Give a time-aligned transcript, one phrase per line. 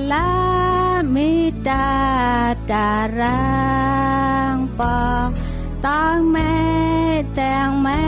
[0.00, 0.32] កាឡា
[1.14, 1.32] មេ
[1.68, 1.90] តា
[2.70, 3.40] តារា
[4.54, 4.80] ងប
[5.26, 5.28] ង
[5.86, 6.60] តាំងម៉ែ
[7.40, 8.04] ទាំងម៉ែ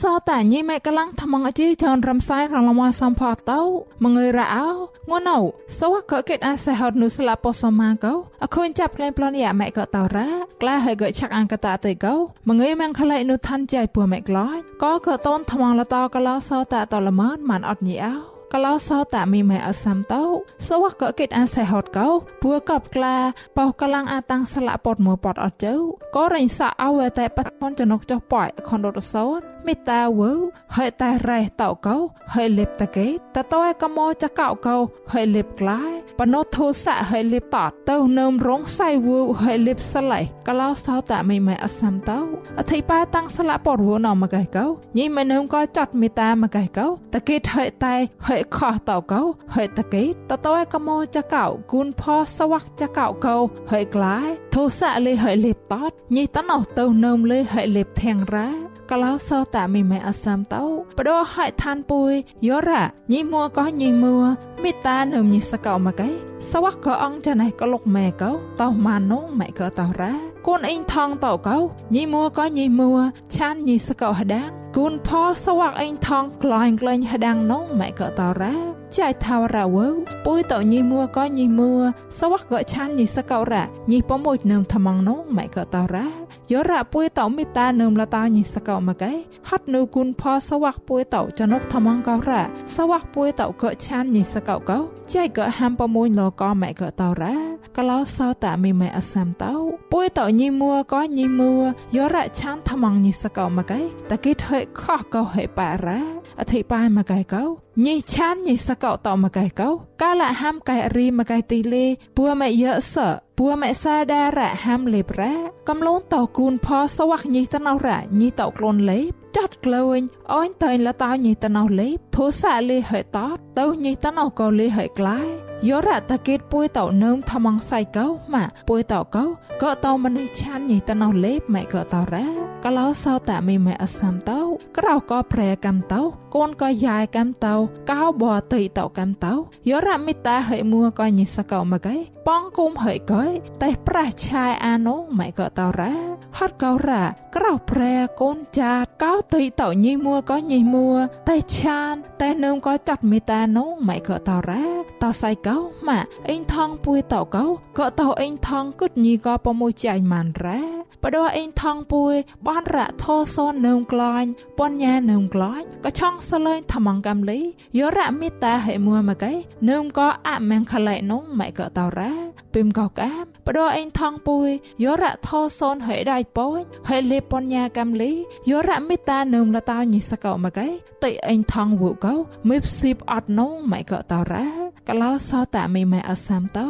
[0.00, 3.60] សតាញីម៉ែកលាំងថ្មងអជីចនរំសាយរងលមសំផតោ
[4.04, 4.66] មងើយរ៉ោ
[5.10, 5.38] ងួនោ
[5.78, 8.12] សវកកេតអាសេហត់នុស្លាពោសម៉ាកោ
[8.44, 10.28] អខូនចាប់ក្លែងប្លន់យ៉ាម៉ែក៏តោរ៉ា
[10.62, 12.14] ក្លាហើយកឆាក់អង្កតាទៅកោ
[12.48, 20.22] មងើយម៉ងខ្លៃនុឋានចៃពួម៉ែក្លាយក៏ក៏តនថ្មងលតកលោសតាតលមនមិនអត់ញីអោកលោសោតាមីម៉ែអសាំតោ
[20.68, 22.08] សវកកេតអាសេហតកោ
[22.42, 23.16] ពួកបក្លា
[23.56, 25.74] បោកលាំងអាតាំងស្លាក់ពតមួពតអត់ជើ
[26.16, 30.32] ក៏រិញសាអវតែបតនចនុកចុះប៉ៃខនរត់សោន មេតាវើ
[30.76, 31.96] ហើយតែរ៉េះតោកោ
[32.34, 33.06] ហើយលេបតកេ
[33.36, 34.76] តតើកមោចកោកោ
[35.12, 42.18] ហើយលេបក្លាយបណោធោសៈហើយលេបតទៅនឹមរងសៃវូហើយលេបសឡៃកលោសោតាមីម៉ែអសាំតោ
[42.58, 44.66] អធិបាតាំងស្លាក់ពតវណមកឯកោ
[44.98, 47.94] ញីមិននឹមក៏ចាត់មេតាមកឯកោតកេតហើយតែ
[48.28, 49.20] ហើយខោះតោកោ
[49.54, 53.36] ហើយតកេតតើកមោចកោគូនផោសវ័កចកោកោ
[53.70, 55.74] ហើយក្លាយធោសៈលេហើយលេបត
[56.16, 60.64] ញីតណោទៅនឹមលេហើយលេបធាងរ៉ា កលោសោតាមីម៉ែអសាំតោ
[60.96, 62.12] បដោហៃឋានពុយ
[62.46, 62.82] យោរ៉ា
[63.12, 64.16] ញីមួក៏ញីមួ
[64.62, 66.10] មេតានឹមញីសកោមកឯ
[66.50, 68.30] សវ័កក៏អងចាណៃក៏លុកម៉ែកោ
[68.60, 70.12] តោម៉ានងម៉ែក៏តោរ៉ា
[70.46, 71.56] កូនអ៊ីងថងតោកោ
[71.94, 72.90] ញីមួក៏ញីមួ
[73.34, 78.54] ឆានញីសកោហដាងគូនផោសវ័កអ៊ីងថងក្លែងក្លែងហដាងនងម៉ែក៏តោរ៉ា
[78.96, 79.86] ចៃថាវរ៉ាវើ
[80.24, 81.70] ពុយតោញីមួក៏ញីមួ
[82.18, 89.12] សវ័កក៏ឆានញីសកោរ៉ាញីប៉មួយនឹមថ្មងនងម៉ែក៏តោរ៉ា យោរ៉ាពុយតោមេតានឹមលតាញីសកោមកឯ
[89.48, 92.42] ហត់នៅគុនផសវ័កពុយតោចនុកថ្មងកោរ៉ា
[92.76, 94.78] សវ័កពុយតោក៏ឆានញីសកោកោ
[95.12, 97.36] ចៃក៏ហាំប៉មួយលកម៉ែក៏តោរ៉ា
[97.76, 99.54] កលោសោតាមីម៉ែអសាំតោ
[99.92, 101.52] ពុយតោញីមួក៏ញីមួ
[101.96, 103.80] យោរ៉ាឆានថ្មងញីសកោមកឯ
[104.10, 106.00] តកេថើខោះកោហេប៉ារ៉ា
[106.40, 107.42] អធិបាយមកឯកោ
[107.86, 109.70] ញីឆានញីសកោតមកឯកោ
[110.02, 111.86] កាលហាំកែរីមកឯទីលេ
[112.16, 112.94] ពួម៉ែយើស
[113.38, 115.34] ពួម៉ែសាដារ៉ហាំលេបរ៉ា
[115.68, 120.00] កំលូនតោគូនផសវ័កញីតណោរ៉ញីតោក្លូនលេបចាត់ក្លែង
[120.32, 129.24] អនតៃលតោញីតណោលេបធូសាលេហេតតទៅញីតណោកោលេហេក្លាយ យោរ៉ាតកេតពួយតោនឹមថ្មងសៃកោម៉ាពួយតោកោ
[129.62, 132.26] ក៏តោមនេះឆានញីតណោលេបម៉ែក៏តោរ៉ា
[132.64, 134.40] កលោសោតាមីម៉ែអសាំតោ
[134.78, 136.02] ក្រៅក៏ប្រែកំតោ
[136.34, 137.54] កូនក៏យ៉ាយកំតោ
[137.90, 139.34] កោបតៃតោកំតោ
[139.68, 141.96] យោរ៉ាមីតាហេមួក៏ញីសកោមកឯ
[142.26, 143.30] ប៉ងគុំហេកយ
[143.62, 145.94] តែប្រះឆាយអានោម៉ែក៏តោរ៉ា
[146.38, 147.04] ហត់កោរ៉ា
[147.36, 150.90] ក្រៅប្រែកូនចាតកោតៃតោញីមួក៏ញីមួ
[151.28, 154.64] តែឆានតែនឹមក៏ចាត់មេតានោម៉ែក៏តោរ៉ា
[155.02, 155.47] តោសៃកោ
[155.88, 156.00] ម៉ា
[156.30, 157.44] អេងថងពួយតោកោ
[157.78, 160.60] ក៏តោអេងថងគុតញីក៏ប្រមួយចៃម៉ានរ៉ា
[161.04, 162.14] បដោអេងថងពួយ
[162.46, 167.40] បនរៈធោសននឹមក្លាញ់ពនញ៉ានឹមក្លាញ់ក៏ឆងសលេងថ្មងកំលី
[167.78, 169.32] យោរៈមេតាហេមួមកៃ
[169.68, 172.12] នឹមក៏អមងខឡៃនងម៉ែក៏តោរ៉ា
[172.54, 174.48] ពីមក៏កាមបដោអេងថងពួយ
[174.84, 178.12] យោរៈធោសនហេដៃពួយហេលេពនញ៉ាកំលី
[178.50, 180.68] យោរៈមេតានឹមលតោញិសកោមកៃ
[181.04, 182.14] តៃអេងថងវូកោ
[182.48, 186.68] មេបស៊ីបអត់នងម៉ែក៏តោរ៉ា កលោសោតាមីម៉ែអសាំតោ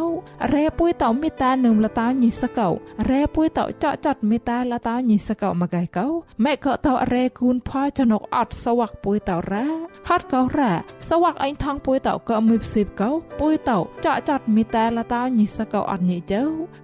[0.54, 2.68] រ៉េពួយតោមេតានឹមលតោញិសកោ
[3.10, 6.06] រ៉េពួយតោចចត់មេតាលតោញិសកោមកៃកោ
[6.44, 9.66] ម៉ែក៏តោរ៉េគូនផោចនុកអត់សវ័កពួយតោរ៉ា
[10.08, 10.72] ហត់កោរ៉ា
[11.08, 13.10] សវ័កអេងថងពួយតោក៏មេបស៊ីបកោ
[13.40, 16.42] ពួយតោចចត់មេតាលតោញិសកោអត់ញិជើ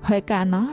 [0.08, 0.64] ហើយកាណោ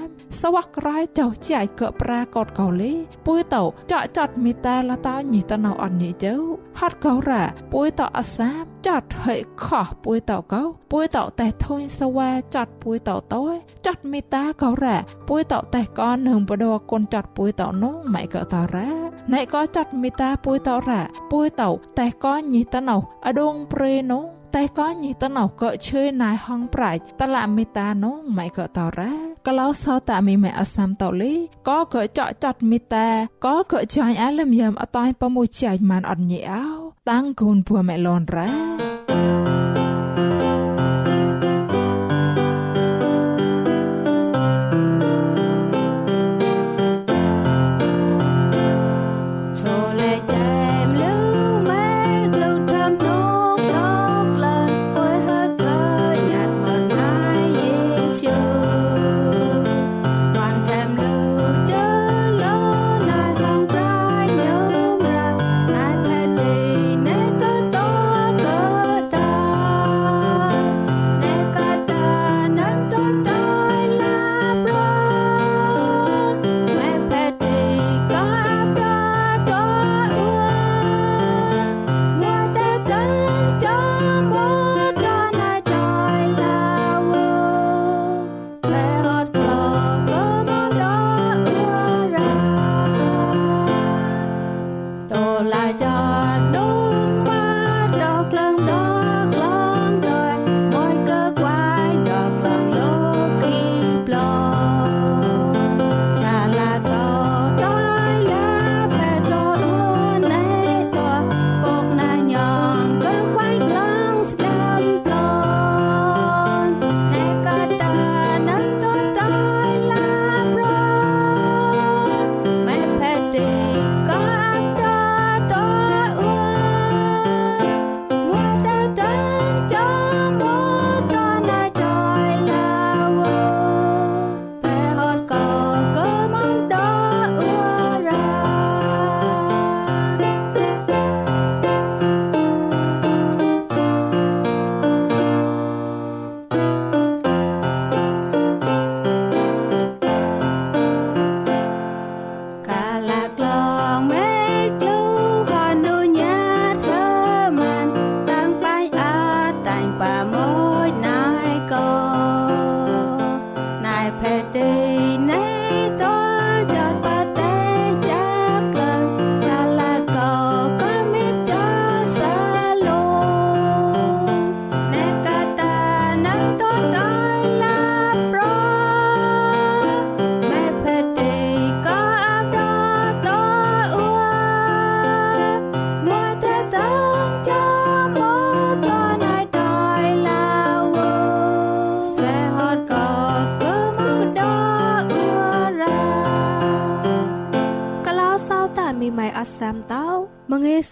[0.42, 2.94] សវ័កក្រៃចោចៃក៏ប្រាកតកោលេ
[3.28, 6.36] ពួយតោចចត់មេតាលតោញិតណោអត់ញិជើ
[6.80, 13.44] ហត់កោរ៉ាពួយតោអសាមចាត់ហើយខោះពួយតោកោពួយតោតែធុញសវ៉ាចាត់ពួយតោតោ
[13.86, 18.90] ចាត់មេតាកោរ៉ាពួយតោតែកននឹងបដកូនចាត់ពួយតោនោះម៉ៃក៏តរ៉ា
[19.34, 24.24] ណៃក៏ចាត់មេតាពួយតោរ៉ាពួយតោតែកនញីតណោអដងព្រេនោះ
[24.56, 29.12] តែក៏ញីតណោក៏ឈើណៃហងប្រាច់តឡាមេតានោះម៉ៃក៏តរ៉ា
[29.48, 31.34] កលោសតាមីម៉ែអសាំតលី
[31.68, 33.08] ក៏ក៏ចកចាត់មេតា
[33.46, 36.66] ក៏ក៏ចាញ់អាលមយ៉ាំអតៃប្រមួយចាញ់ម៉ានអត់ញីអោ
[37.10, 39.01] តាំងគូនពួរម៉ែលនរ៉ា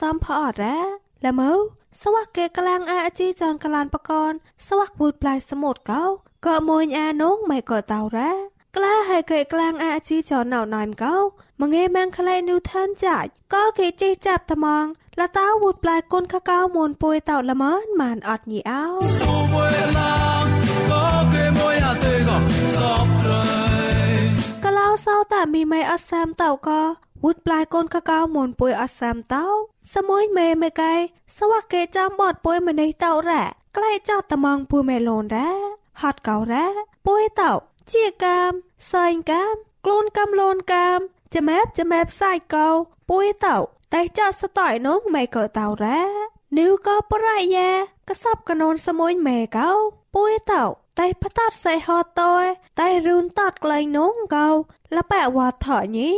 [0.10, 0.78] សំផអរ៉ា
[1.28, 1.52] ល្មើ
[2.02, 4.32] សវៈកេកលាំងអាជីចងកលានបកន
[4.68, 6.04] សវៈវូដផ្លៃសមុទ្រកោ
[6.48, 8.32] កោមួយអានងម៉ែកោតោរ៉ា
[8.76, 11.16] ក្លាហើយកេកលាំងអាជីចនៅណៃមកោ
[11.60, 14.86] មងឯម៉ាំងខ្លៃនូឋានចាច់ក៏គេចេះចាប់ថ្មង
[15.20, 18.84] លតាវូដផ្លៃគុនកកោមូនពុយតោល្មើនមានអត់ញីអោ
[20.92, 22.38] ក៏គេមួយអាទេកោ
[22.80, 23.46] សបក្រៃ
[24.66, 26.82] ក្លោសោតែមីម៉ែអសាមតោកោ
[27.24, 29.46] វូតប្លាយកូនកកៅមូនពួយអសាមតោ
[29.96, 30.94] សមួយមេមេកៃ
[31.38, 33.44] សវកេចាំបតពួយម្នេះតោរ៉ា
[33.78, 35.50] ក្លែចោតត្មងពួយមេលូនរ៉ា
[36.02, 36.66] ហត់កោរ៉ា
[37.08, 37.52] ពួយតោ
[37.92, 38.52] ជាកាម
[38.92, 39.54] សែងកាម
[39.86, 41.00] ក្លូនកំលូនកាម
[41.34, 42.68] ចាំែបចាំែបសាយកោ
[43.10, 43.58] ពួយតោ
[43.94, 46.02] តែចោតស្តយនោះមេក៏តោរ៉ា
[46.58, 47.70] នៅក៏ប្រយ៉ា
[48.10, 49.70] កសបកណូនសមួយមេកោ
[50.16, 50.64] ពួយតោ
[51.00, 52.44] តែផ្តាត់សៃហតតយ
[52.80, 54.48] តែរូនតាត់ក្លែងនងកោ
[54.98, 56.12] លបែវ៉ាថញី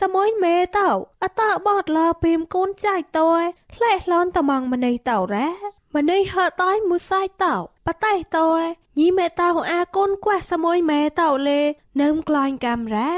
[0.00, 0.90] សមួយមេតោ
[1.22, 3.42] អតបតលពីមកូនចាយតយ
[3.74, 5.48] ផ្លែឡនតំងម្នេះតោរ៉ា
[5.96, 7.54] ម្នេះហតយមួយសាយតោ
[7.86, 8.62] បតៃតយ
[8.98, 11.60] ញីមេតោអាកូនខ្វះសមួយមេតោលេ
[12.02, 13.12] នឹមក្លាញ់កាមរ៉ា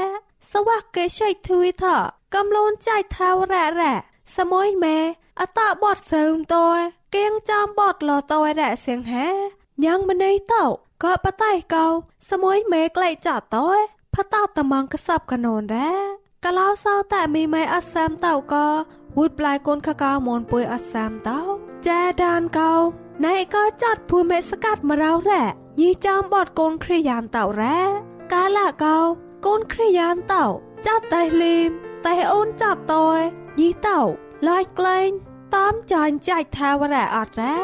[0.51, 1.85] សវៈកេឆៃធួយថ
[2.35, 3.93] កំលូនចាយថាវរ៉ារ៉ា
[4.37, 4.97] សមួយមេ
[5.41, 6.79] អតបតសើមតយ
[7.15, 9.27] គៀងចាំបតលតយរ៉ាសៀងហា
[9.83, 10.63] ញ៉ាងម្នេះតោ
[11.03, 11.85] ក៏បតៃកោ
[12.29, 13.79] សមួយមេក្លែកចាតយ
[14.15, 18.67] ផតោតំងកសបកណូនរ៉ា កលោសោតែមីម៉ែអសាមតោក៏
[19.17, 21.39] វូដប្លាយកូនកកៅមនពុយអសាមតោ
[21.87, 22.73] ចាដានកោ
[23.25, 25.43] ណៃក៏ចាត់ភូមិស្កាត់មករោរ៉ា
[25.79, 27.79] ញីចាំបតកូនគ្រាយានតោរ៉ា
[28.33, 28.97] កាលាកោ
[29.45, 30.45] កូនគ្រាយានតោ
[30.87, 31.69] ចាត់តែលីម
[32.05, 33.19] តែអូនចាត់តយ
[33.59, 33.99] ញីតោ
[34.47, 35.09] ឡាយក្លែង
[35.55, 37.57] តាមចាញ់ចាច់ថាវរ៉ាអត់រ៉ា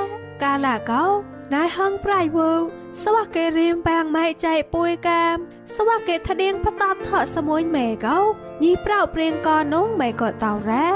[0.44, 1.04] កាលាកោ
[1.54, 2.52] ណៃហងប្រៃវូ
[3.04, 5.36] សវកេរៀមបាងម៉ៃចៃពួយកាម
[5.76, 8.18] សវកេថដៀងផតតថសមួយមេកោ
[8.64, 10.88] ញីប្រៅព្រៀងកនងមេក៏តោរ៉ា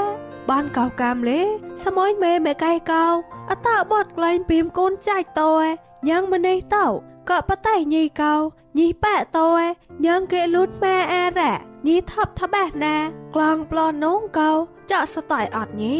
[0.50, 1.40] បានកោកាមលេ
[1.84, 3.04] សមួយមេមេកៃកោ
[3.50, 5.66] អតបតក្លែងពីមកូនចាច់តយ
[6.08, 6.86] ញ៉ាងម្នេះតោ
[7.30, 8.34] ក៏បតៃញីកោ
[8.78, 9.62] ញីប៉ែតយ
[10.04, 11.52] ញ៉ាងគេលូតម៉ែអារ៉ា
[11.86, 12.96] ញីថប់ថបេះណា
[13.34, 14.50] ក្លងប្លន់នងកោ
[14.90, 15.96] ចាក់ស្តៃអត់ញី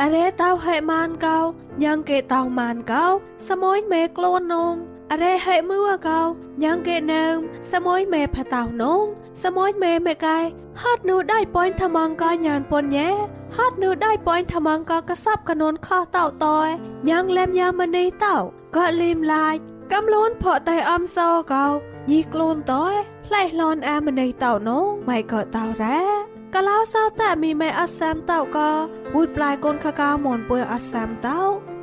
[0.00, 1.38] អរេតោហេម៉ានកោ
[1.82, 3.04] ញ៉ាងគេតោម៉ានកោ
[3.48, 4.74] សមួយមេខ្លួននង
[5.10, 6.20] អរេហេមួកោ
[6.62, 7.34] ញ៉ាងគេនឹម
[7.72, 9.02] សមួយមេផតៅនង
[9.42, 10.38] សមួយមេមេកៃ
[10.82, 13.10] ហត់នូដៃប៉ាញ់ថ្មងកញានពនញ៉ែ
[13.56, 16.68] ហត់នូដៃប៉ាញ់ថ្មងកកសបកនូនខោតោតយ
[17.08, 18.36] ញ៉ាងលែមយ៉ាមនីតោ
[18.76, 19.54] ក៏លីមឡាយ
[19.92, 21.18] កំលូនផកតែអំស
[21.52, 21.66] កោ
[22.10, 22.94] ញីខ្លួនតយ
[23.26, 28.70] ផ្លែឡនអាមនីតោនងម៉ៃក៏តោរ៉ា កលោសោតែមីម៉ែអសាមតោក៏
[29.14, 31.38] វូដប្លាយកូនខកៅមនពួយអសាមតោ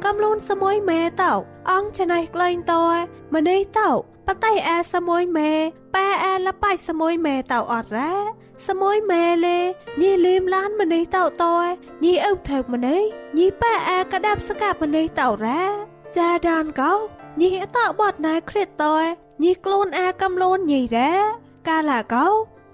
[0.05, 1.33] កំលូនសមួយមេតោ
[1.71, 2.97] អងច្នៃក្លែងតយ
[3.35, 3.89] ម្នេះតោ
[4.27, 5.51] បតៃអាសមួយមេ
[5.95, 8.13] ប៉ែអាលបៃសមួយមេតោអត់រ៉ា
[8.67, 9.59] សមួយមេលេ
[10.01, 11.65] ញីលីមឡានម្នេះតោតយ
[12.03, 13.01] ញីអុកថើម្នេះ
[13.38, 15.63] ញីប៉ែអាកដាប់ស្កាប់ម្នេះតោរ៉ា
[16.17, 16.93] ចាដានកោ
[17.41, 19.03] ញីអតបតណៃគ្រិតតយ
[19.43, 21.11] ញីខ្លួនអាកំលូនញីរ៉ា
[21.67, 22.27] កាលាកោ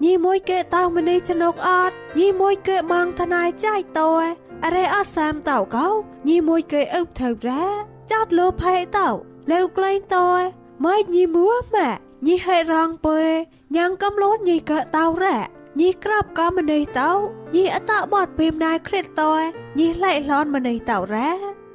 [0.04, 4.24] ញីមួយកេតោម្នេះចនុកអត់ញីមួយកេម៉ងថ្នៃចៃតយ
[4.64, 5.86] អរេអសាមតោកោ
[6.28, 7.64] ញីមួយកេអុកថើរ៉ា
[8.10, 9.08] ចាត់លោផៃតោ
[9.50, 10.40] លេវក្លែងតយ
[10.84, 11.90] ម៉ៃញីមួម៉ា
[12.26, 13.18] ញីហេរងពើ
[13.76, 15.38] ញ៉ាងកំលូនញីកតោរ៉ា
[15.80, 17.10] ញីក្របក៏ម្នេះតោ
[17.54, 19.42] ញីអតបតពីមណៃគ្រិតតយ
[19.78, 21.30] ញីឡៃឡនម្នេះតោរ៉ា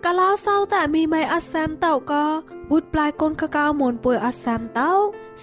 [0.06, 2.26] កលោសោតែមីម៉ៃអសាមតោក៏
[2.70, 4.92] វូដប្លាយកូនកកៅមូនពួយអសាមតោ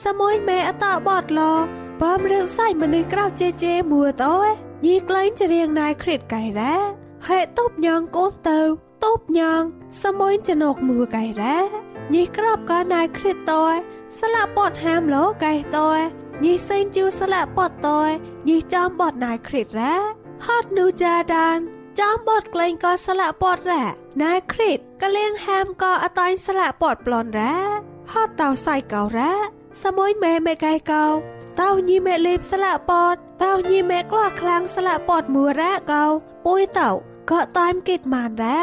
[0.04, 4.36] សមួយមេអតបតឡ បើមរឿងសៃម្នេះក្រៅជេជេមួតោ
[4.86, 6.74] ញីក្លែងចរៀងណៃគ្រិតកៃរ៉ា
[7.28, 8.60] ហេតុបញងកូនទៅ
[9.04, 9.62] តបញង
[10.02, 11.56] សមួយចណកមួកៃរ៉ា
[12.14, 13.74] ញីក្របក៏ណៃគ្រិតតយ
[14.20, 15.98] ស្លាប់បតហាមលោកៃតយ
[16.44, 18.10] ញីសេងជូស្លាប់បតតយ
[18.48, 19.94] ញីចំបតណៃគ្រិតរ៉ា
[20.46, 21.58] ហត់នូចាដាន
[22.00, 23.84] ចំបតក្លែងក៏ស្លាប់បតរ៉ា
[24.22, 27.56] ណៃគ្រិតក៏លៀងហាមក៏អតាញ់ស្លាប់បតប្លន់រ៉ា
[28.12, 31.05] ហត់តៅសៃកោរ៉ា សមួយមេមេកៃកោ
[31.59, 36.05] តៅញីមេលេបស្លាក់បត តោញីแม่กล้าคลางสละปอดมัวแรกเกา
[36.45, 36.91] ปุ้ยเต่า
[37.29, 38.59] ก็ตามกิดมานแร้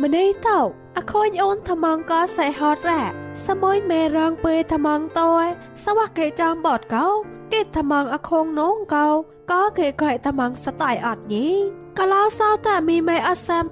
[0.00, 0.62] มันได้เต่า
[0.96, 3.02] อคอยโอนทมังก็ใส่ฮอตแร่
[3.44, 5.38] สมอยแม่รองเปยทมังตัว
[5.82, 7.06] สวักเกจอมบอดเกา
[7.52, 9.06] กิดทมังอคงน้องเกา
[9.50, 11.54] ก็เกยก่อยทมังสไตล์อัดนี้
[11.96, 13.66] ก็เล่าเศร้าแต่มีไม่อัสแซม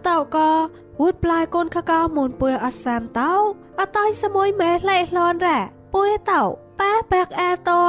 [6.80, 7.82] ប៉ាបាក់អាតោ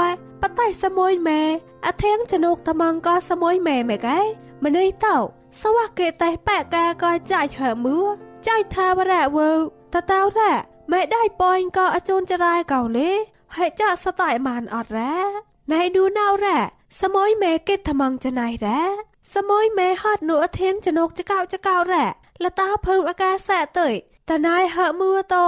[0.43, 1.43] ប៉តៃសមួយម៉ែ
[1.87, 4.19] អធៀងចនុកត្មងក៏សមួយម៉ែម៉ែកែ
[4.65, 5.17] ម្នេះតោ
[5.61, 7.99] សវៈកេតេប៉កាក៏ចាច់ហើមឺ
[8.47, 9.51] ចាច់ថាវរៈវើ
[9.95, 10.55] តតោរ៉
[10.93, 13.11] ម៉ែได้ប៉យក៏អជូនចរាយកោលេ
[13.57, 15.13] ហើយចាក់សតៃមានអត់រ៉
[15.73, 16.61] ណៃឌូណៅរ៉
[17.01, 18.81] សមួយម៉ែកេត្មងចណៃរ៉
[19.35, 22.07] សមួយម៉ែហត់នោះអធៀងចនុកចកោចកោរ៉
[22.45, 23.89] លតាភើមអាកាសៈតើ
[24.31, 25.47] តណៃហើមឺតោ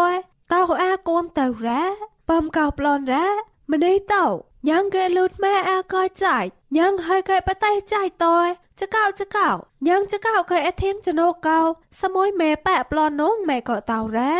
[0.53, 3.27] តោអាកូនតើរ៉ ប៉មកោប្លនរ៉ា
[3.73, 4.25] ម្នេះតោ
[4.69, 8.37] យ៉ាងកែលូតម៉ែអើក៏ចាច់យ៉ាងហើយកែបតៃចាច់តោ
[8.81, 9.49] ចកោចកោ
[9.89, 11.59] យ៉ាងចកោកែអធៀងចណូកោ
[12.01, 14.37] សមួយម៉ែប៉ប្លននងម៉ែក៏តោរ៉ា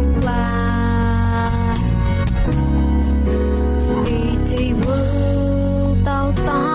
[6.36, 6.73] found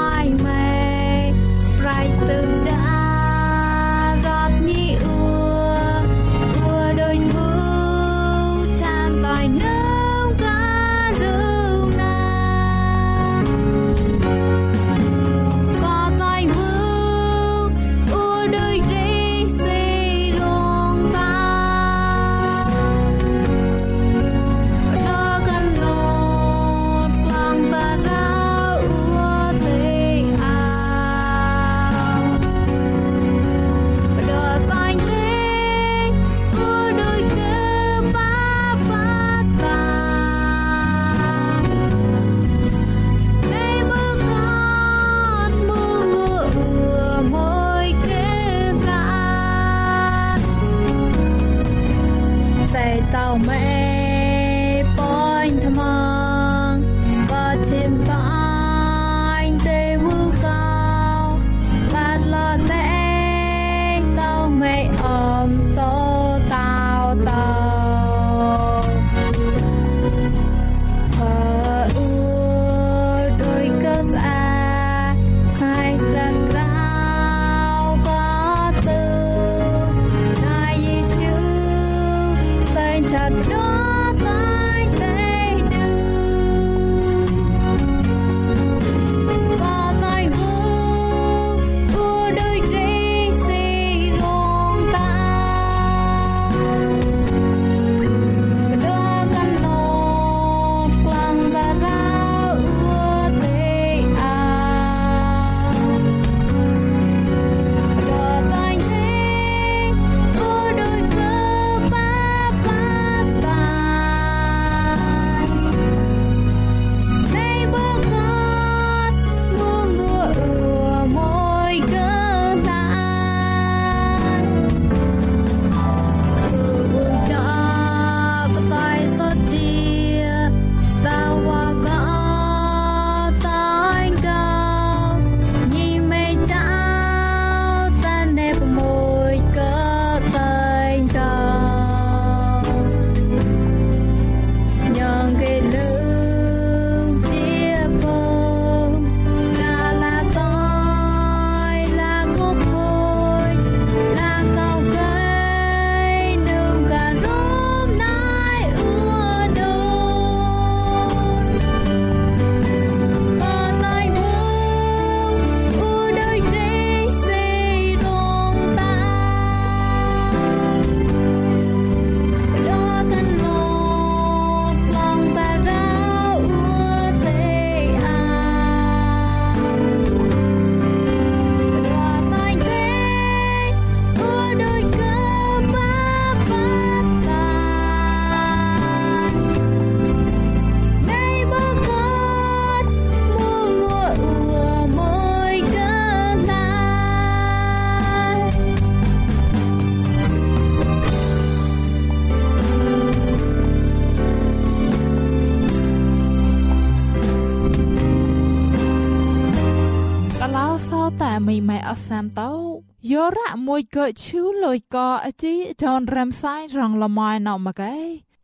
[213.67, 215.09] មួយកោជូលុយកោ
[215.43, 217.97] តិដនរាំសាយរងលមៃណោមកែ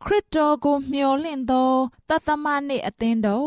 [0.05, 1.65] គ្រិតោគូញោលិនទោ
[2.09, 3.39] តតមនេះអទិនទោ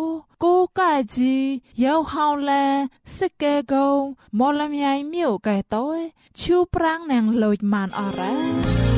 [0.45, 1.35] គូកាច់ជី
[1.83, 2.75] យងហောင်းលាន
[3.19, 3.99] សិគែគង
[4.39, 5.87] មលលមៃញៀវកែតោ
[6.41, 8.98] ជូប្រាំងណាងលូចម៉ានអរ៉ា